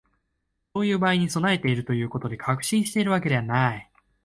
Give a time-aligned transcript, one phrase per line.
[0.73, 3.91] そういう場合に備えるということで、確信しているわけではない